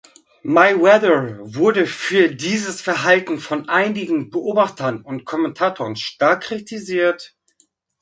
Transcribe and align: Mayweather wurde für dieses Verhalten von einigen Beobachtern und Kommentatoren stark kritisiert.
Mayweather 0.43 1.37
wurde 1.53 1.85
für 1.85 2.33
dieses 2.33 2.81
Verhalten 2.81 3.37
von 3.39 3.69
einigen 3.69 4.31
Beobachtern 4.31 5.03
und 5.03 5.25
Kommentatoren 5.25 5.95
stark 5.95 6.41
kritisiert. 6.45 7.35